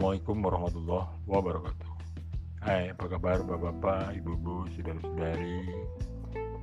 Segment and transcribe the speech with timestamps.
[0.00, 1.90] Assalamualaikum warahmatullahi wabarakatuh.
[2.64, 5.60] Hai, apa kabar Bapak-bapak, Ibu-ibu, saudara-saudari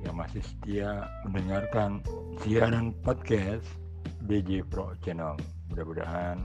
[0.02, 2.02] yang masih setia mendengarkan
[2.42, 3.62] siaran podcast
[4.26, 5.38] DJ Pro Channel.
[5.70, 6.42] Mudah-mudahan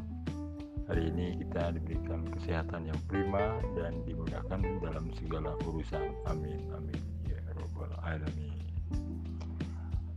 [0.85, 6.13] hari ini kita diberikan kesehatan yang prima dan dimudahkan dalam segala urusan.
[6.29, 7.01] Amin, amin.
[7.25, 8.53] Ya Rabbal Alamin.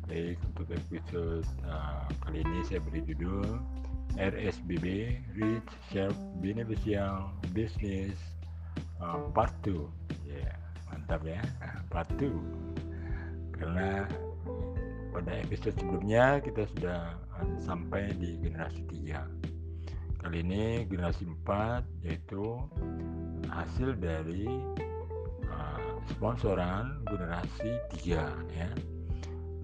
[0.05, 3.65] Baik, untuk episode uh, kali ini saya beri judul
[4.17, 8.17] RSBB Rich Self Beneficial Business
[9.01, 9.87] uh, Part 2
[10.27, 10.53] Ya,
[10.93, 11.41] mantap ya.
[11.93, 12.33] Part 2
[13.57, 14.05] Karena
[15.13, 22.59] pada episode sebelumnya kita sudah uh, sampai di generasi 3 Kali ini generasi 4 yaitu
[23.47, 24.49] hasil dari
[25.47, 28.19] uh, sponsoran generasi 3
[28.53, 28.69] ya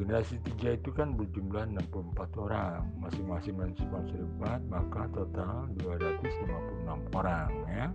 [0.03, 2.91] generasi 3 itu kan berjumlah 64 orang.
[2.99, 7.87] Masing-masing mensponsor 4 maka total 256 orang ya.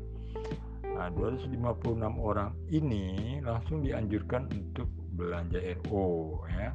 [0.88, 4.88] Nah 256 orang ini langsung dianjurkan untuk
[5.20, 6.72] belanja RO ya.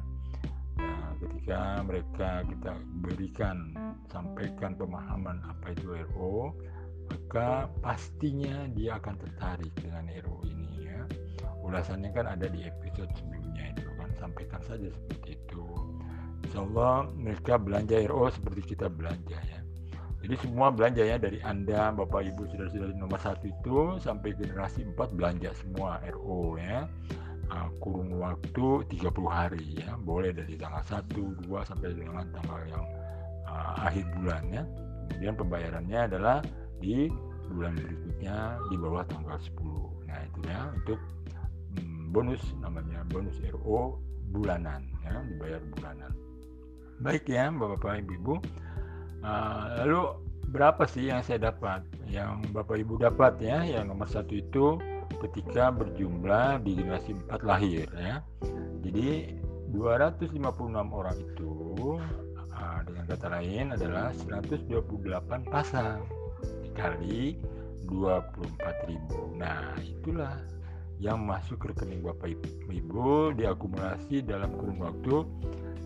[0.73, 2.71] Nah, ketika mereka kita
[3.01, 3.73] berikan
[4.13, 6.53] sampaikan pemahaman apa itu RO
[7.09, 11.01] maka pastinya dia akan tertarik dengan RO ini ya.
[11.63, 13.87] Ulasannya kan ada di episode sebelumnya itu
[14.23, 15.65] sampaikan saja seperti itu.
[16.47, 19.59] Insya Allah mereka belanja RO seperti kita belanja ya.
[20.23, 25.19] Jadi semua belanja ya dari anda bapak ibu saudara-saudari nomor satu itu sampai generasi 4
[25.19, 26.87] belanja semua RO ya.
[27.51, 29.99] Uh, kurun waktu 30 hari ya.
[29.99, 32.85] Boleh dari tanggal 1 2 sampai dengan tanggal yang
[33.43, 34.63] uh, akhir bulan ya.
[35.11, 36.39] Kemudian pembayarannya adalah
[36.79, 37.11] di
[37.51, 40.99] bulan berikutnya di bawah tanggal 10 nah itu ya untuk
[41.77, 43.99] hmm, bonus namanya bonus RO
[44.33, 46.11] bulanan ya dibayar bulanan.
[47.05, 48.35] Baik ya bapak-bapak ibu-ibu.
[49.23, 50.01] Uh, lalu
[50.51, 51.85] berapa sih yang saya dapat?
[52.09, 54.81] Yang bapak ibu dapat ya yang nomor satu itu
[55.21, 58.19] ketika berjumlah di generasi 4 lahir ya.
[58.83, 59.37] Jadi
[59.73, 60.37] 256
[60.73, 61.53] orang itu
[62.53, 66.05] uh, dengan kata lain adalah 128 pasang
[66.61, 67.37] dikali
[67.89, 70.37] 24.000 nah itulah
[71.01, 72.37] yang masuk ke rekening bapak
[72.69, 75.25] ibu diakumulasi dalam kurun waktu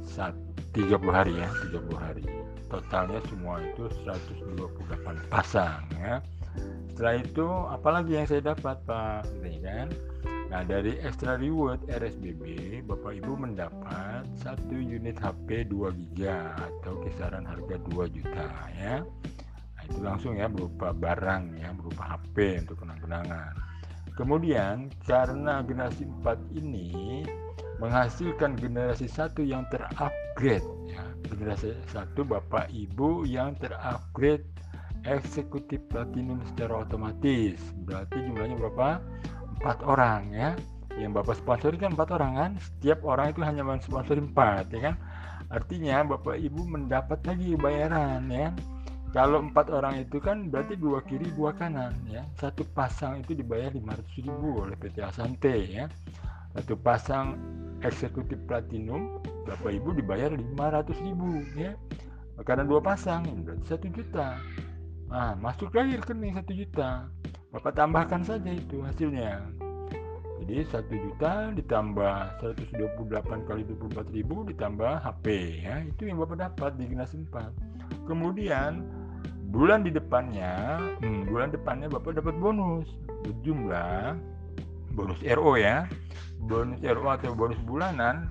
[0.07, 0.35] saat
[0.75, 2.25] 30 hari ya 30 hari.
[2.67, 6.19] Totalnya semua itu 128 pasang ya.
[6.91, 9.23] Setelah itu apalagi yang saya dapat pak?
[9.39, 9.87] Ini kan?
[10.47, 12.43] Nah dari extra reward RSBB
[12.87, 16.19] bapak ibu mendapat satu unit HP 2 GB
[16.55, 19.03] atau kisaran harga 2 juta ya.
[19.77, 23.66] Nah, itu langsung ya berupa barang ya berupa HP untuk kenang-kenangan
[24.17, 27.21] kemudian karena generasi 4 ini
[27.77, 31.05] menghasilkan generasi satu yang terupgrade ya.
[31.29, 34.43] Generasi satu bapak ibu yang terupgrade
[35.05, 37.61] eksekutif platinum secara otomatis.
[37.85, 38.99] Berarti jumlahnya berapa?
[39.61, 40.51] Empat orang ya.
[40.97, 42.51] Yang bapak sponsori kan empat orang kan?
[42.57, 44.95] Setiap orang itu hanya mensponsori empat ya kan?
[45.53, 48.51] Artinya bapak ibu mendapat lagi bayaran ya
[49.17, 52.21] kalau empat orang itu kan berarti dua kiri dua kanan ya.
[52.37, 55.89] Satu pasang itu dibayar 500 ribu oleh PT Asante ya.
[56.53, 57.33] Satu pasang
[57.81, 59.17] eksekutif platinum
[59.49, 61.73] bapak ibu dibayar 500 ribu ya.
[62.45, 64.37] Karena dua pasang berarti satu juta.
[65.09, 67.09] Nah masuk lagi rekening satu juta.
[67.49, 69.41] Bapak tambahkan saja itu hasilnya.
[70.45, 75.25] Jadi satu juta ditambah 128 kali 24 ribu ditambah HP
[75.65, 75.81] ya.
[75.89, 77.77] Itu yang bapak dapat di generasi 4
[78.07, 78.87] kemudian
[79.47, 82.87] bulan di depannya hmm, bulan depannya bapak dapat bonus.
[83.23, 84.15] Berjumlah
[84.93, 85.87] bonus RO ya.
[86.47, 88.29] Bonus RO atau bonus bulanan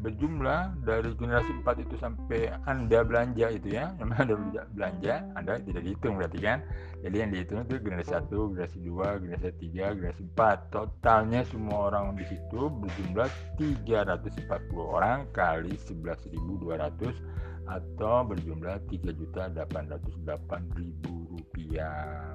[0.00, 3.92] berjumlah dari generasi 4 itu sampai Anda belanja itu ya.
[4.00, 4.34] Memang Anda
[4.72, 6.64] belanja Anda tidak dihitung berarti kan?
[7.04, 12.16] Jadi yang dihitung itu generasi 1 generasi 2 generasi 3 generasi 4 totalnya semua orang
[12.16, 13.28] di situ berjumlah
[13.60, 22.34] 340 orang kali 11.200 atau berjumlah 3.808.000 rupiah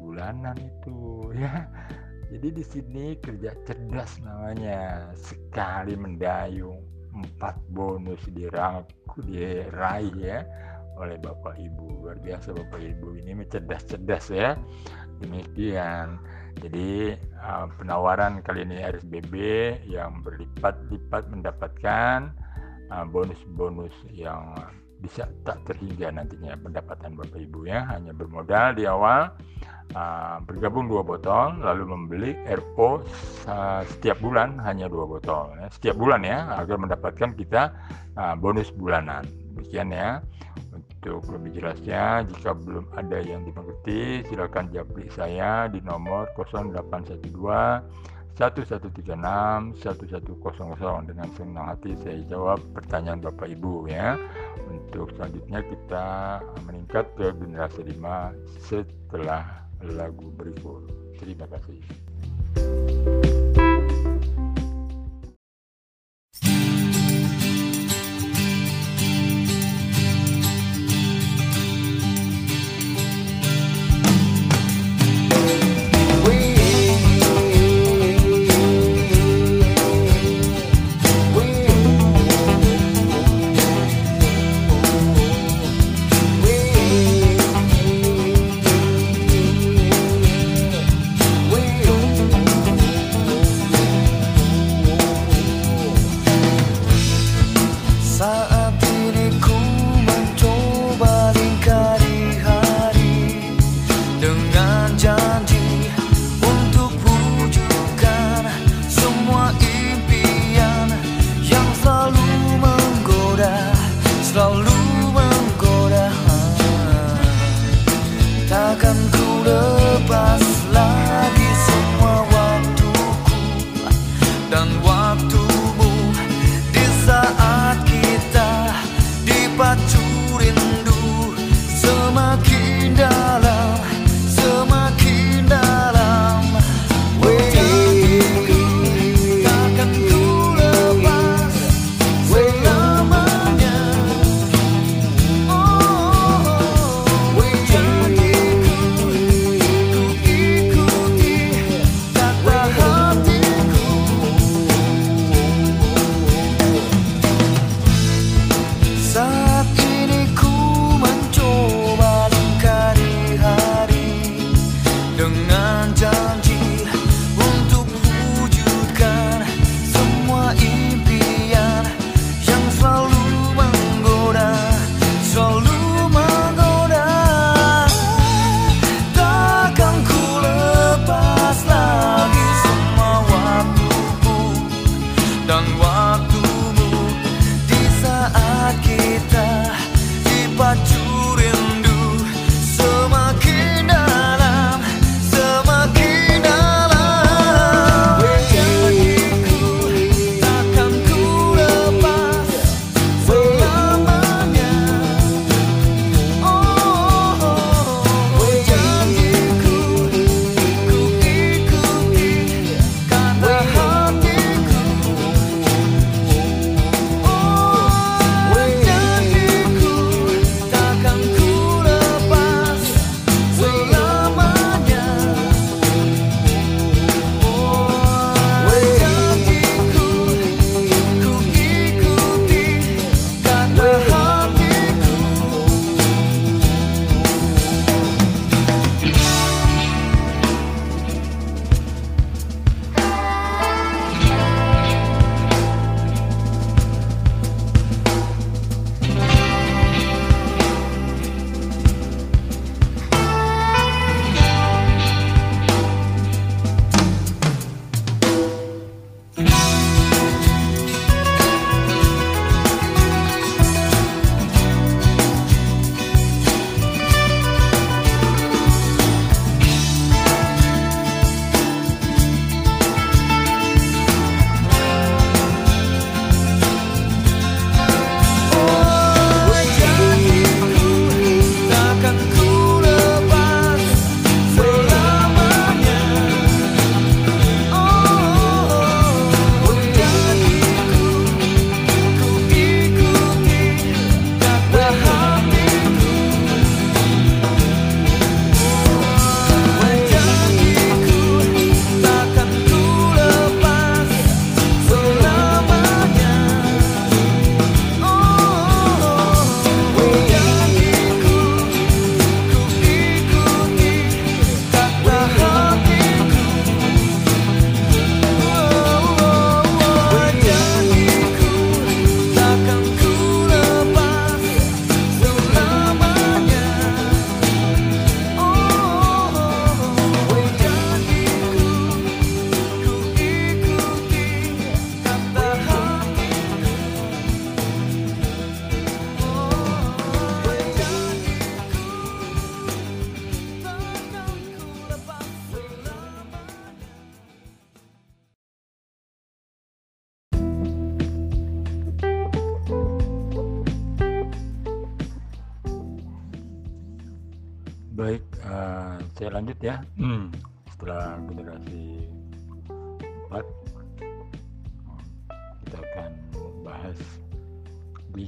[0.00, 1.68] bulanan itu ya.
[2.26, 6.82] Jadi di sini kerja cerdas namanya sekali mendayung
[7.14, 10.42] empat bonus dirangku diraih ya
[10.98, 12.02] oleh bapak ibu.
[12.02, 14.58] Luar biasa bapak ibu ini cerdas-cerdas ya.
[15.22, 16.18] Demikian.
[16.56, 19.34] Jadi uh, penawaran kali ini RSBB
[19.86, 22.32] yang berlipat-lipat mendapatkan
[23.10, 24.42] bonus-bonus uh, yang
[25.00, 27.84] bisa tak terhingga nantinya pendapatan bapak ibu ya.
[27.92, 29.32] Hanya bermodal di awal.
[29.94, 33.06] Uh, bergabung dua botol lalu membeli RO
[33.46, 35.70] uh, setiap bulan hanya dua botol ya.
[35.70, 37.70] setiap bulan ya agar mendapatkan kita
[38.18, 39.22] uh, bonus bulanan.
[39.54, 40.18] Demikian ya.
[40.74, 46.82] Untuk lebih jelasnya jika belum ada yang dimengerti silakan japri saya di nomor 0812
[48.36, 49.16] 1136
[49.80, 54.20] 1100 dengan senang hati saya jawab pertanyaan Bapak Ibu ya.
[54.68, 56.06] Untuk selanjutnya kita
[56.68, 60.84] meningkat ke generasi 5 setelah lagu berikut.
[61.16, 63.25] Terima kasih.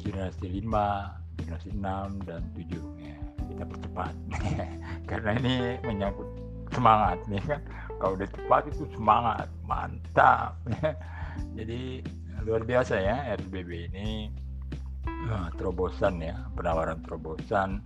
[0.03, 2.67] Generasi 5 generasi 6 dan 7
[3.03, 4.15] ya kita percepat.
[5.11, 6.29] Karena ini menyangkut
[6.71, 7.61] semangat nih kan?
[7.99, 9.49] Kalau udah cepat itu semangat.
[9.65, 10.55] Mantap.
[11.59, 12.05] Jadi
[12.47, 14.31] luar biasa ya RBB ini
[15.09, 17.83] eh, terobosan ya penawaran terobosan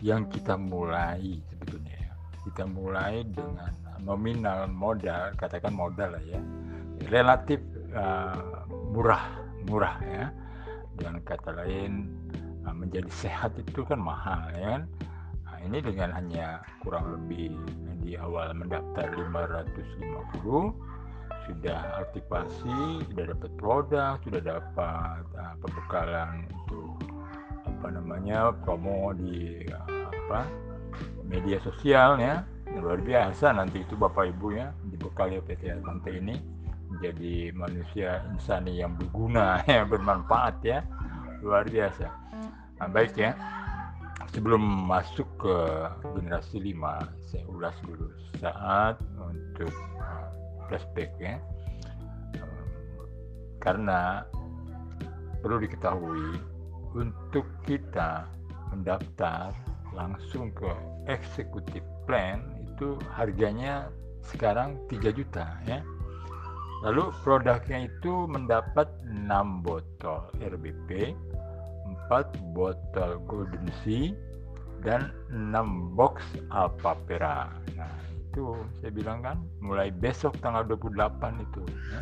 [0.00, 2.12] yang kita mulai sebetulnya ya.
[2.48, 3.68] kita mulai dengan
[4.00, 6.40] nominal modal katakan modal lah ya.
[7.12, 7.60] Relatif
[7.92, 8.40] eh,
[8.90, 9.36] murah
[9.68, 10.32] murah ya
[10.96, 12.10] dengan kata lain
[12.64, 14.82] eh, menjadi sehat itu kan mahal ya kan?
[15.46, 17.52] Nah, ini dengan hanya kurang lebih
[18.00, 20.90] di awal mendaftar 550
[21.50, 26.94] sudah aktivasi, sudah dapat produk, sudah dapat uh, pembekalan untuk
[27.66, 30.46] apa namanya promo di uh, apa
[31.26, 32.46] media sosial ya.
[32.70, 36.38] Luar biasa nanti itu bapak ibu ya dibekali PT Asante ini
[36.90, 40.82] menjadi manusia insani yang berguna yang bermanfaat ya.
[41.40, 42.06] Luar biasa.
[42.82, 43.32] Nah, baik ya.
[44.30, 45.56] Sebelum masuk ke
[46.14, 48.06] generasi 5 saya ulas dulu
[48.38, 50.30] saat untuk uh,
[50.70, 51.38] flashback ya.
[52.38, 52.62] Um,
[53.58, 54.22] karena
[55.42, 56.38] perlu diketahui
[56.94, 58.26] untuk kita
[58.70, 59.50] mendaftar
[59.90, 60.70] langsung ke
[61.10, 63.90] eksekutif plan itu harganya
[64.22, 65.82] sekarang 3 juta ya
[66.80, 69.28] lalu produknya itu mendapat 6
[69.64, 71.12] botol RBP
[72.08, 74.16] 4 botol Golden Sea
[74.80, 77.52] dan 6 box Alpapera.
[77.76, 77.94] Nah,
[78.30, 82.00] itu saya bilang kan mulai besok tanggal 28 itu ya.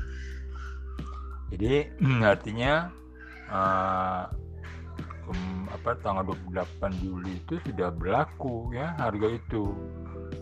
[1.49, 1.73] Jadi
[2.33, 2.73] artinya
[3.51, 4.25] uh,
[5.29, 9.73] um, apa tanggal 28 Juli itu sudah berlaku ya harga itu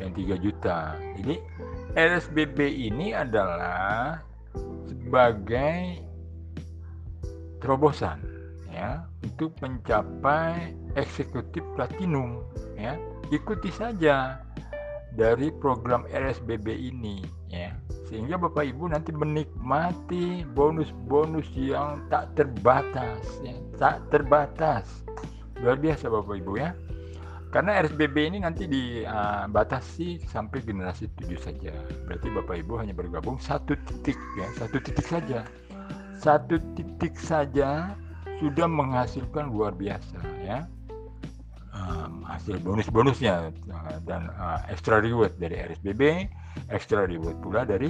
[0.03, 0.79] yang 3 juta.
[1.23, 1.35] Jadi
[1.97, 2.61] RSBB
[2.93, 4.21] ini adalah
[4.85, 6.05] sebagai
[7.57, 8.21] terobosan
[8.69, 12.45] ya untuk mencapai eksekutif platinum
[12.77, 13.01] ya.
[13.33, 14.45] Ikuti saja
[15.17, 17.73] dari program RSBB ini ya.
[18.13, 24.85] Sehingga Bapak Ibu nanti menikmati bonus-bonus yang tak terbatas ya tak terbatas.
[25.65, 26.77] Luar biasa Bapak Ibu ya
[27.57, 31.73] karena RSBB ini nanti dibatasi sampai generasi 7 saja.
[32.05, 34.45] Berarti Bapak Ibu hanya bergabung satu titik ya.
[34.61, 35.41] Satu titik saja.
[36.21, 37.97] Satu titik saja
[38.45, 40.69] sudah menghasilkan luar biasa ya.
[41.73, 46.29] Um, hasil bonus-bonusnya uh, dan uh, extra reward dari RSBB
[46.73, 47.89] extra reward pula dari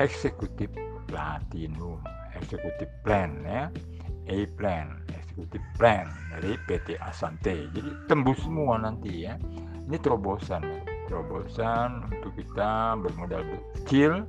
[0.00, 0.72] eksekutif
[1.12, 2.00] platinum
[2.32, 3.68] eksekutif plan ya.
[4.32, 4.96] A plan
[5.38, 7.70] eksekutif plan dari PT Asante.
[7.70, 9.38] Jadi tembus semua nanti ya.
[9.86, 10.66] Ini terobosan.
[11.06, 13.46] Terobosan untuk kita bermodal
[13.78, 14.26] kecil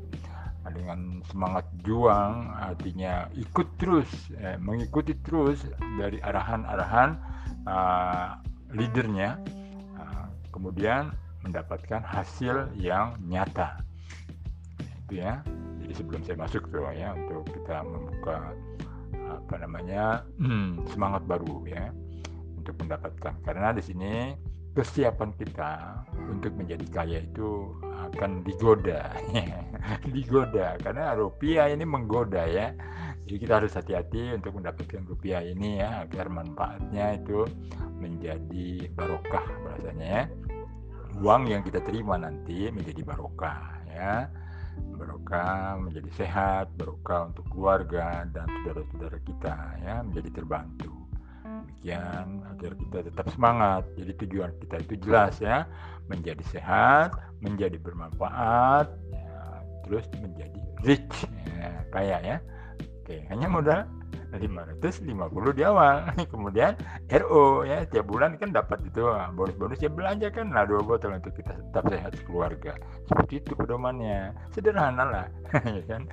[0.70, 4.06] dengan semangat juang artinya ikut terus
[4.38, 5.66] eh, mengikuti terus
[5.98, 7.18] dari arahan-arahan
[7.66, 8.38] uh,
[8.78, 9.42] leadernya
[9.98, 11.10] uh, kemudian
[11.42, 13.82] mendapatkan hasil yang nyata.
[15.10, 15.42] Itu ya.
[15.82, 18.54] Jadi sebelum saya masuk tuh ya untuk kita membuka
[19.30, 20.26] apa namanya
[20.92, 21.94] semangat baru ya
[22.58, 23.34] untuk mendapatkan.
[23.46, 24.14] Karena di sini
[24.74, 25.72] kesiapan kita
[26.30, 27.74] untuk menjadi kaya itu
[28.14, 29.14] akan digoda
[30.16, 30.78] digoda.
[30.82, 32.74] Karena rupiah ini menggoda ya.
[33.30, 37.46] Jadi kita harus hati-hati untuk mendapatkan rupiah ini ya agar manfaatnya itu
[38.02, 40.24] menjadi barokah bahasanya ya.
[41.20, 44.30] Uang yang kita terima nanti menjadi barokah ya
[44.96, 50.94] barokah menjadi sehat barokah untuk keluarga dan saudara-saudara kita ya menjadi terbantu.
[51.44, 53.84] Demikian agar kita tetap semangat.
[53.96, 55.68] Jadi tujuan kita itu jelas ya
[56.10, 59.40] menjadi sehat menjadi bermanfaat ya,
[59.86, 61.16] terus menjadi rich
[61.56, 62.38] ya, kaya ya.
[63.04, 63.86] Oke hanya modal
[64.30, 66.06] 550 di awal.
[66.34, 66.78] Kemudian
[67.10, 69.82] RO ya tiap bulan kan dapat itu ah, bonus-bonus.
[69.82, 72.78] Ya belanja kan nah dua botol untuk kita tetap sehat keluarga.
[73.10, 74.38] Seperti itu pedomannya.
[74.54, 75.28] Sederhana lah
[75.78, 76.06] ya kan?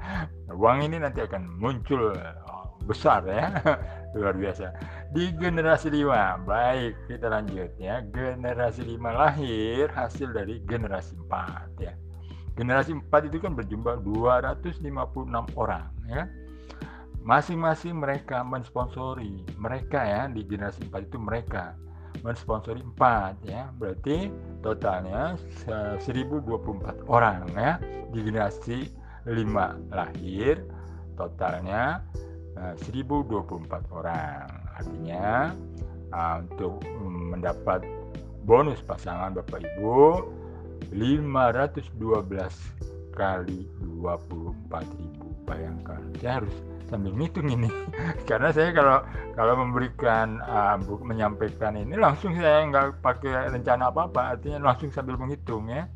[0.60, 2.12] Uang ini nanti akan muncul
[2.50, 3.48] oh, besar ya.
[4.14, 4.70] Luar biasa.
[5.10, 8.04] Di generasi 5 baik kita lanjut ya.
[8.12, 11.96] Generasi 5 lahir hasil dari generasi 4 ya.
[12.54, 14.86] Generasi 4 itu kan berjumlah 256
[15.58, 16.28] orang ya
[17.24, 19.42] masing-masing mereka mensponsori.
[19.56, 21.72] Mereka ya di generasi 4 itu mereka
[22.20, 23.72] mensponsori 4 ya.
[23.74, 24.28] Berarti
[24.60, 25.34] totalnya
[26.04, 27.80] 1024 orang ya
[28.12, 28.78] di generasi
[29.24, 30.60] 5 lahir
[31.16, 32.04] totalnya
[32.54, 34.46] 1024 orang.
[34.76, 35.54] Artinya
[36.12, 37.82] uh, untuk mendapat
[38.44, 40.28] bonus pasangan Bapak Ibu
[40.92, 41.96] 512
[43.14, 46.56] kali 24.000 bayangkan saya harus
[46.88, 47.70] sambil ngitung ini.
[48.28, 49.02] Karena saya kalau
[49.34, 55.16] kalau memberikan uh, menyampaikan ini langsung saya nggak pakai rencana apa apa artinya langsung sambil
[55.16, 55.88] menghitung ya.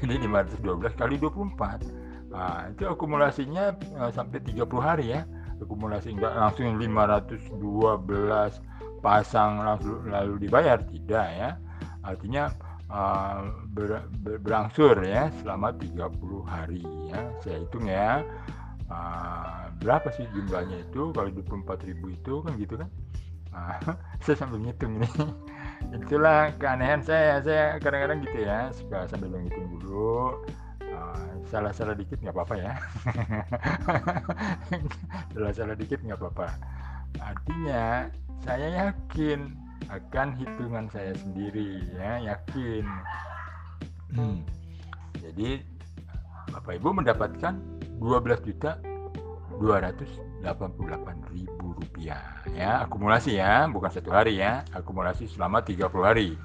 [0.00, 5.22] Jadi 512 kali 24 Nah, itu akumulasinya uh, sampai 30 hari ya.
[5.62, 7.62] Akumulasi nggak langsung 512
[8.98, 10.82] pasang lalu, lalu dibayar.
[10.82, 11.54] Tidak ya.
[12.02, 12.50] Artinya
[12.90, 16.10] uh, ber- ber- berangsur ya selama 30
[16.42, 17.22] hari ya.
[17.38, 18.26] Saya hitung ya
[18.92, 21.10] Ah, berapa sih jumlahnya itu?
[21.12, 22.88] Kalau 24.000 itu kan gitu kan?
[23.54, 23.78] Ah,
[24.24, 25.08] saya sambil ngitung ini.
[25.96, 27.40] Itulah keanehan saya.
[27.40, 30.42] Saya kadang-kadang gitu ya suka sambil menghitung dulu.
[30.94, 32.72] Ah, salah-salah dikit nggak apa-apa ya.
[35.34, 36.48] Salah-salah dikit nggak apa-apa.
[37.18, 38.10] Artinya
[38.42, 39.54] saya yakin
[39.88, 42.84] akan hitungan saya sendiri ya yakin.
[44.14, 44.46] Hmm.
[45.18, 45.58] jadi
[46.54, 47.54] Bapak Ibu mendapatkan
[48.04, 48.76] 12 juta
[49.56, 50.44] 288
[51.32, 52.44] ribu rupiah.
[52.52, 54.60] Ya akumulasi ya bukan satu hari ya.
[54.76, 56.36] Akumulasi selama 30 hari.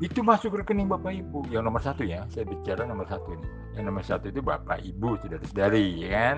[0.00, 1.48] Itu masuk rekening Bapak Ibu.
[1.48, 3.48] Yang nomor satu ya saya bicara nomor satu ini.
[3.80, 6.36] Yang nomor satu itu Bapak Ibu saudara-saudari ya kan?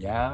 [0.00, 0.30] Yang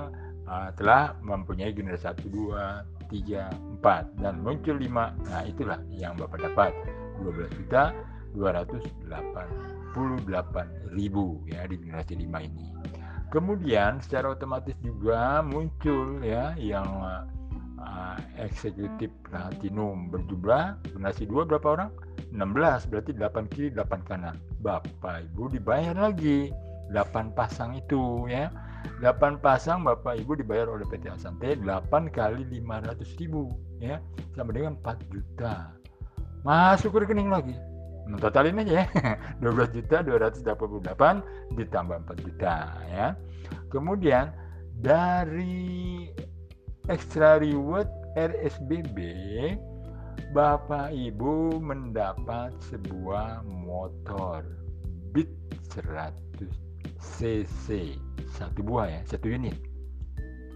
[0.46, 5.18] uh, telah mempunyai generasi satu dua tiga empat dan muncul lima.
[5.26, 6.70] Nah itulah yang Bapak dapat.
[7.14, 7.94] 12 juta
[8.34, 9.94] 288
[10.98, 12.74] ribu ya di generasi 5 ini
[13.34, 16.86] kemudian secara otomatis juga muncul ya yang
[17.82, 20.06] uh, eksekutif platinum.
[20.14, 21.90] Berjumlah generasi 2 berapa orang?
[22.30, 24.38] 16 berarti 8 kiri 8 kanan.
[24.62, 26.54] Bapak Ibu dibayar lagi.
[26.94, 28.54] 8 pasang itu ya.
[29.02, 33.50] 8 pasang Bapak Ibu dibayar oleh PT Asante 8 kali 500 ribu
[33.82, 33.98] ya.
[34.38, 35.74] Sama dengan 4 juta.
[36.46, 37.73] Masuk ke rekening lagi
[38.20, 38.86] totalin aja ya.
[39.42, 42.54] 12 juta 288 ditambah 4 juta
[42.88, 43.06] ya.
[43.72, 44.30] Kemudian
[44.78, 46.08] dari
[46.88, 48.98] extra reward RSBB
[50.34, 54.42] Bapak Ibu mendapat sebuah motor
[55.14, 55.30] Beat
[55.78, 56.18] 100
[56.98, 57.94] cc
[58.34, 59.54] satu buah ya satu unit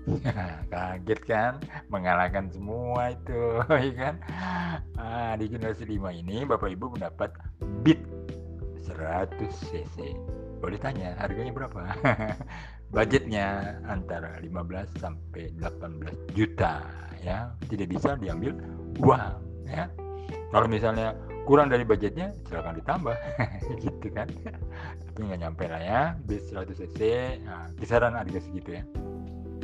[0.72, 1.52] kaget kan?
[1.92, 3.40] Mengalahkan semua itu
[3.87, 4.14] ya kan?
[4.96, 7.32] Ah, di generasi 5 ini Bapak Ibu mendapat
[7.84, 8.00] Beat
[8.84, 9.37] 100
[9.68, 9.96] cc.
[10.58, 11.80] Boleh tanya harganya berapa?
[12.94, 16.80] Budgetnya antara 15 sampai 18 juta
[17.20, 17.52] ya.
[17.68, 18.56] Tidak bisa diambil
[18.98, 19.34] uang
[19.68, 19.87] ya.
[20.48, 21.12] Kalau misalnya
[21.44, 23.16] kurang dari budgetnya silakan ditambah
[23.84, 24.28] gitu kan?
[25.12, 27.00] Tapi nggak nyampe lah ya bis 100 cc.
[27.44, 28.84] Nah, kisaran harga segitu ya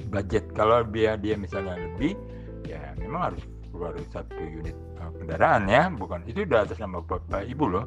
[0.09, 0.45] budget.
[0.53, 2.17] Kalau dia dia misalnya lebih
[2.65, 5.89] ya memang harus keluar satu unit uh, kendaraan ya.
[5.93, 7.87] Bukan itu udah atas nama bapak ibu loh.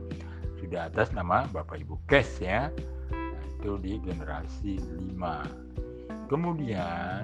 [0.57, 2.69] Sudah atas nama bapak ibu cash ya.
[3.13, 4.77] Nah, itu di generasi
[5.17, 5.67] 5
[6.27, 7.23] kemudian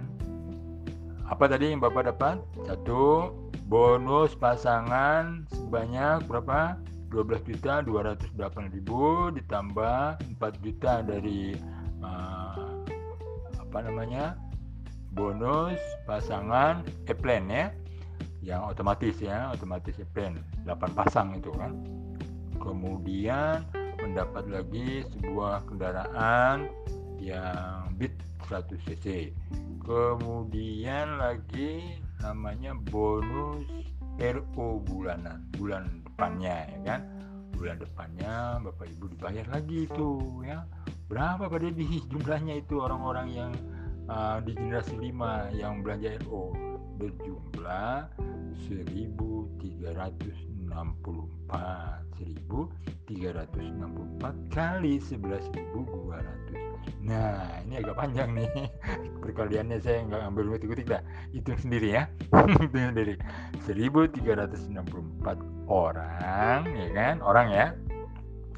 [1.28, 2.38] apa tadi yang bapak dapat?
[2.68, 3.32] Satu
[3.68, 6.80] bonus pasangan sebanyak berapa?
[7.14, 11.54] 12 juta 208 ribu ditambah 4 juta dari
[12.02, 12.74] uh,
[13.62, 14.34] apa namanya
[15.14, 17.66] bonus pasangan e-plan ya.
[18.44, 21.80] Yang otomatis ya otomatis e-plan 8 pasang itu kan.
[22.60, 23.64] Kemudian
[24.04, 26.68] mendapat lagi sebuah kendaraan
[27.24, 28.12] yang Beat
[28.52, 29.32] 100 cc.
[29.84, 33.68] Kemudian lagi namanya bonus
[34.20, 37.02] RO bulanan bulan depannya ya kan.
[37.56, 40.68] Bulan depannya Bapak Ibu dibayar lagi itu ya.
[41.08, 43.52] Berapa pada di jumlahnya itu orang-orang yang
[44.14, 46.54] uh, di generasi 5 yang belanja RO
[47.02, 48.14] berjumlah
[48.70, 50.70] 1364
[52.14, 56.74] 1364 kali 11.200
[57.04, 58.52] nah ini agak panjang nih.
[59.24, 61.00] Perkaliannya saya nggak ambil ngutik-ngutik dah.
[61.32, 62.12] Itu sendiri ya.
[62.68, 63.16] Itu sendiri.
[63.64, 64.68] 1364
[65.68, 67.24] orang ya kan?
[67.24, 67.72] Orang ya?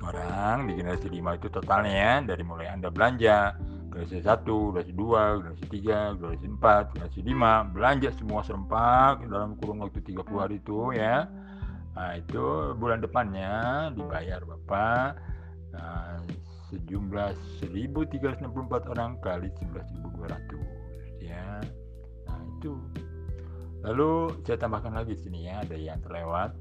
[0.01, 3.57] Orang di generasi 5 itu totalnya ya dari mulai anda belanja
[3.95, 9.79] generasi 1, generasi 2, generasi 3, generasi 4, generasi 5 belanja semua serempak dalam kurun
[9.87, 11.31] waktu 30 hari itu ya.
[11.95, 15.15] Nah itu bulan depannya dibayar Bapak.
[15.71, 16.19] Nah,
[16.67, 17.31] sejumlah
[17.63, 21.63] 1364 orang kali 11.200 ya.
[22.27, 22.75] Nah itu.
[23.79, 25.63] Lalu saya tambahkan lagi sini ya.
[25.63, 26.51] Ada yang terlewat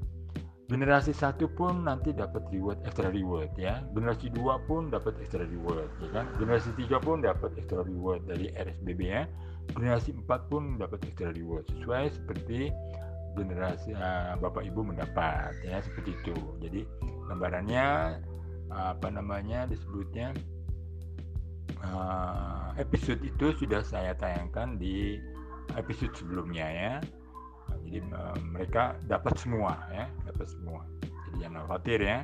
[0.65, 3.85] generasi satu pun nanti dapat reward extra reward ya.
[3.93, 6.25] Generasi dua pun dapat extra reward ya kan?
[6.41, 9.23] Generasi tiga pun dapat extra reward dari RSBB ya.
[9.73, 12.69] Generasi 4 pun dapat extra reward sesuai seperti
[13.33, 16.37] generasi eh, bapak ibu mendapat ya seperti itu.
[16.61, 16.85] Jadi
[17.25, 18.17] lembarannya
[18.69, 20.37] apa namanya disebutnya
[21.81, 25.17] eh, episode itu sudah saya tayangkan di
[25.73, 26.93] episode sebelumnya ya
[27.85, 30.81] jadi eh, mereka dapat semua ya dapat semua.
[31.05, 32.19] Jadi jangan khawatir ya.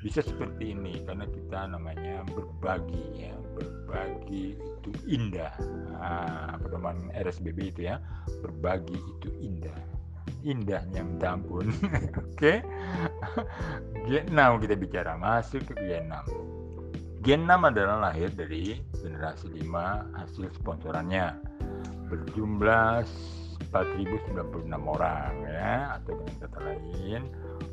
[0.00, 3.34] Bisa seperti ini karena kita namanya berbagi ya.
[3.52, 5.52] Berbagi itu indah.
[5.92, 8.00] Nah, pedoman RSBB itu ya.
[8.40, 9.76] Berbagi itu indah.
[10.40, 11.68] Indahnya minta ampun
[12.24, 12.54] oke?
[14.08, 15.20] G6 kita bicara.
[15.20, 16.16] Masuk ke G6
[17.20, 21.36] Gen 6 adalah lahir dari generasi 5 hasil sponsorannya.
[22.08, 23.04] Berjumlah
[23.70, 27.22] 4096 orang ya atau dengan kata lain.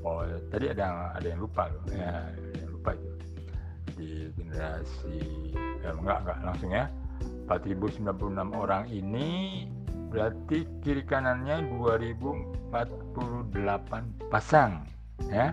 [0.06, 0.22] Oh
[0.54, 3.12] tadi ada ada yang lupa loh ya ada yang lupa itu.
[3.98, 5.18] Di generasi
[5.82, 6.86] ya, enggak enggak langsung ya.
[7.50, 9.66] 4096 orang ini
[10.08, 12.72] berarti kiri kanannya 2048
[14.32, 14.86] pasang
[15.28, 15.52] ya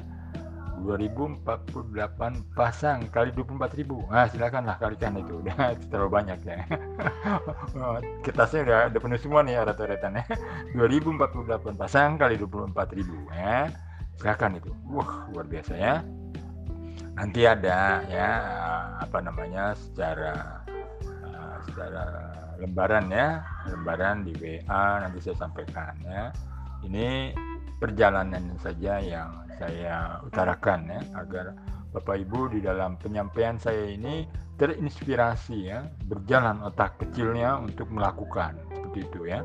[0.82, 5.38] 2048 pasang kali 24.000 nah silakanlah kalikan itu.
[5.42, 6.58] Udah terlalu banyak ya.
[7.74, 10.24] Oh, kertasnya udah, udah penuh semua nih rata-ratanya
[10.78, 13.66] 2048 pasang kali 24.000 ya.
[14.20, 14.70] Silakan itu.
[14.88, 15.94] Wah luar biasa ya.
[17.18, 18.30] Nanti ada ya
[19.02, 20.62] apa namanya secara
[21.26, 22.04] uh, secara
[22.62, 23.42] lembaran ya.
[23.68, 26.30] Lembaran di WA nanti saya sampaikan ya.
[26.87, 27.34] Ini
[27.82, 31.54] perjalanan saja yang saya utarakan ya agar
[31.94, 34.26] Bapak Ibu di dalam penyampaian saya ini
[34.58, 39.40] terinspirasi ya berjalan otak kecilnya untuk melakukan seperti itu ya.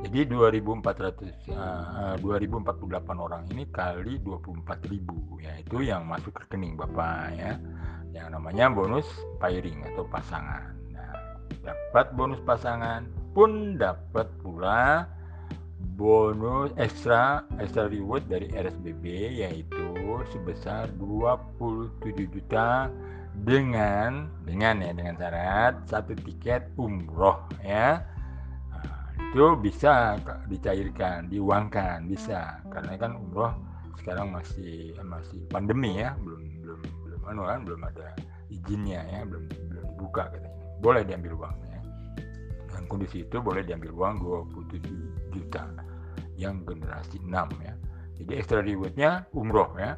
[0.00, 7.52] Jadi 2400 uh, 2048 orang ini kali 24.000 ya itu yang masuk rekening Bapak ya.
[8.10, 9.06] Yang namanya bonus
[9.38, 10.72] pairing atau pasangan.
[10.90, 11.14] Nah,
[11.62, 13.06] dapat bonus pasangan
[13.36, 15.06] pun dapat pula
[16.00, 19.04] bonus ekstra ekstra reward dari RSBB
[19.44, 19.88] yaitu
[20.32, 22.00] sebesar 27
[22.32, 22.88] juta
[23.44, 28.00] dengan dengan ya dengan syarat satu tiket umroh ya.
[28.72, 32.60] Nah, itu bisa dicairkan diuangkan bisa.
[32.68, 33.52] Karena kan umroh
[34.00, 38.08] sekarang masih masih pandemi ya belum belum belum anu kan belum ada
[38.48, 40.60] izinnya ya belum belum dibuka katanya.
[40.80, 41.78] Boleh diambil uangnya.
[42.68, 44.14] Dengan kondisi itu boleh diambil uang
[44.56, 45.64] 27 juta
[46.36, 47.74] yang generasi 6 ya.
[48.20, 49.96] Jadi extra rewardnya umroh ya.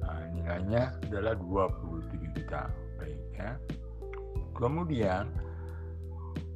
[0.00, 2.68] Nah, nilainya adalah 27 juta.
[3.00, 3.56] Baik ya.
[4.56, 5.32] Kemudian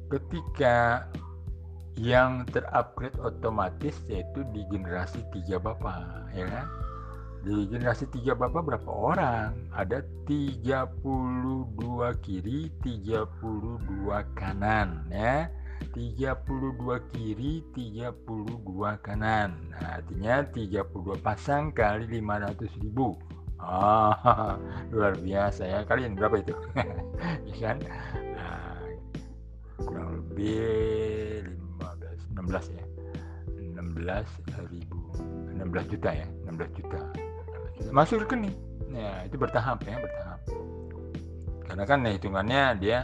[0.07, 1.05] ketika
[1.97, 6.67] yang terupgrade otomatis yaitu di generasi 3 bapak ya kan?
[7.41, 9.57] Di generasi 3 bapak berapa orang?
[9.73, 11.01] Ada 32
[12.21, 15.49] kiri 32 kanan ya
[15.97, 18.13] 32 kiri 32
[19.01, 19.57] kanan.
[19.73, 23.17] Nah, artinya 32 pasang kali 500 ribu.
[23.57, 24.57] Ah,
[24.93, 25.79] luar biasa ya.
[25.89, 26.53] Kalian berapa itu?
[27.49, 27.77] Ya kan?
[28.37, 28.77] Nah,
[29.81, 31.49] kurang lebih
[31.81, 32.85] 15 16 ya.
[33.57, 35.01] 16 ribu.
[35.57, 36.99] 16 juta ya 16 juta.
[37.89, 38.53] Masuk rekening.
[38.93, 40.39] Ya itu bertahap ya bertahap.
[41.67, 42.99] Karena kan ya, hitungannya dia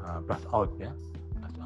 [0.00, 0.90] uh, plus out ya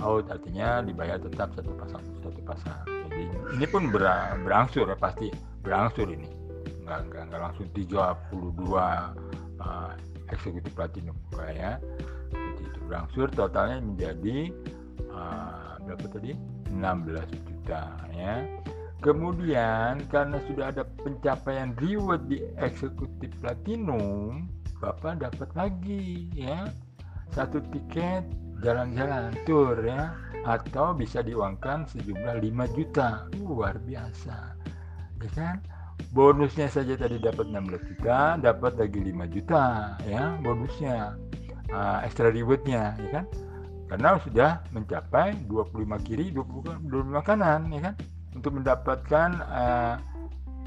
[0.01, 2.85] out artinya dibayar tetap satu pasang satu pasang.
[3.11, 3.23] Jadi
[3.61, 5.29] ini pun ber- berangsur ya pasti
[5.61, 6.29] berangsur ini.
[6.89, 7.93] Nggak nggak, nggak langsung 32
[8.73, 9.93] uh,
[10.33, 11.85] eksekutif platinum kayak
[12.33, 14.49] seperti itu berangsur totalnya menjadi
[15.13, 16.33] uh, berapa tadi?
[16.73, 17.85] 16 juta
[18.17, 18.35] ya.
[19.03, 24.47] Kemudian karena sudah ada pencapaian reward di eksekutif platinum
[24.79, 26.71] bapak dapat lagi ya.
[27.35, 28.23] Satu tiket
[28.63, 30.15] jalan-jalan tour ya.
[30.43, 33.27] Atau bisa diuangkan sejumlah 5 juta.
[33.43, 34.57] Luar biasa.
[35.23, 35.57] Ya kan?
[36.11, 41.15] Bonusnya saja tadi dapat 16 juta dapat lagi 5 juta ya bonusnya.
[41.73, 43.25] Uh, extra rewardnya ya kan?
[43.89, 47.95] Karena sudah mencapai 25 kiri 20, 25 kanan ya kan?
[48.37, 49.97] Untuk mendapatkan uh,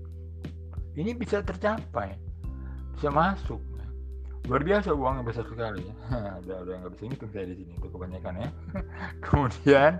[0.97, 2.17] Ini bisa tercapai
[2.97, 3.85] bisa masuk ya.
[4.49, 5.95] luar biasa uangnya besar sekali ya.
[6.41, 8.49] Ada yang nggak bisa ngitung saya di sini itu kebanyakan ya.
[9.23, 9.91] Kemudian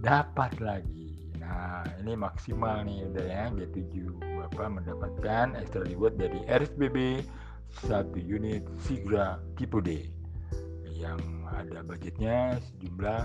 [0.00, 1.07] dapat lagi
[1.48, 7.24] nah ini maksimal nih udah ya G7 Bapak mendapatkan extra reward dari RSBB
[7.88, 10.12] satu unit Sigra tipe D
[10.98, 13.22] yang ada budgetnya sejumlah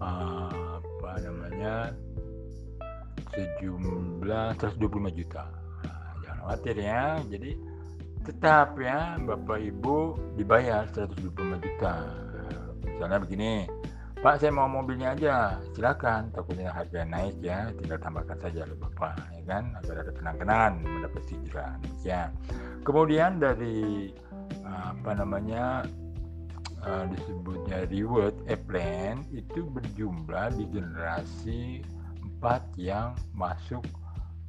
[0.00, 1.74] uh, apa namanya
[3.34, 5.44] sejumlah 125 juta.
[5.86, 7.50] Nah, jangan khawatir ya jadi
[8.26, 9.96] tetap ya Bapak Ibu
[10.38, 11.94] dibayar 125 juta.
[12.84, 13.64] Misalnya begini
[14.20, 15.56] Pak saya mau mobilnya aja.
[15.72, 16.28] Silakan.
[16.36, 17.72] Takutnya harga naik ya.
[17.80, 19.64] Tinggal tambahkan saja oleh Bapak ya kan?
[19.80, 21.74] Agar ada kenang-kenangan mendapat hijrah.
[22.04, 22.28] Ya.
[22.84, 24.12] Kemudian dari
[24.70, 25.88] apa namanya
[26.84, 31.60] uh, disebutnya reward airplane itu berjumlah di generasi
[32.40, 33.84] 4 yang masuk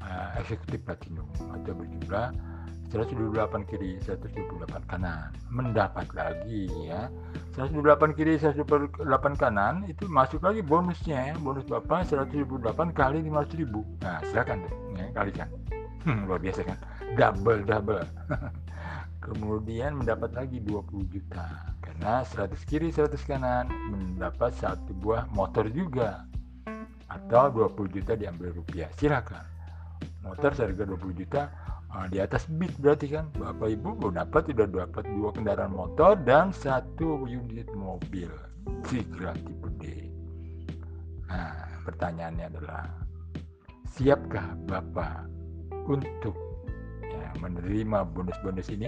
[0.04, 2.36] uh, eksekutif platinum atau berjumlah
[2.92, 5.32] 128 kiri 128 kanan.
[5.48, 7.08] Mendapat lagi ya.
[7.56, 9.08] 128 kiri 128
[9.40, 11.36] kanan itu masuk lagi bonusnya ya.
[11.40, 13.88] Bonus bapak 128 kali 500 ribu.
[14.04, 15.48] Nah silakan deh ya, kalikan.
[16.04, 16.78] Hmm, luar biasa kan?
[17.16, 18.04] Double double
[19.26, 21.48] kemudian mendapat lagi 20 juta.
[21.80, 26.28] Karena 100 kiri 100 kanan mendapat satu buah motor juga.
[27.08, 28.92] Atau 20 juta diambil rupiah.
[29.00, 29.48] Silakan.
[30.22, 31.50] Motor seharga 20 juta
[31.92, 36.16] Nah, di atas bit berarti kan Bapak Ibu udah dapat udah dapat dua kendaraan motor
[36.24, 38.32] dan satu unit mobil
[38.88, 40.08] Sigra tipe D.
[41.28, 42.88] Nah, pertanyaannya adalah
[43.92, 45.28] siapkah Bapak
[45.92, 46.36] untuk
[47.04, 48.88] ya, menerima bonus-bonus ini?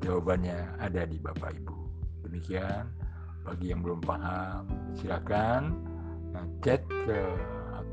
[0.00, 1.76] Jawabannya ada di Bapak Ibu.
[2.24, 2.88] Demikian
[3.44, 4.64] bagi yang belum paham
[4.96, 5.76] silakan
[6.32, 7.20] nah, chat ke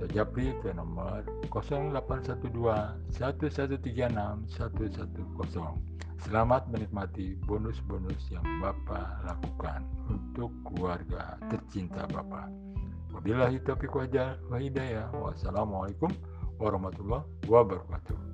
[0.07, 2.47] japri ke nomor 0812
[3.11, 5.99] 1136 110.
[6.19, 12.51] Selamat menikmati bonus-bonus yang Bapak lakukan untuk keluarga tercinta Bapak.
[13.15, 15.11] Wabillahi taufiq wa hidayah.
[15.15, 16.11] Wassalamualaikum
[16.59, 18.28] warahmatullahi wabarakatuh.